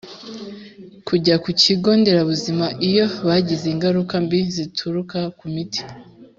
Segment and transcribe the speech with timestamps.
[1.07, 5.81] Kujya ku kigo nderabuzima iyo bagize ingaruka mbi zituruka ku miti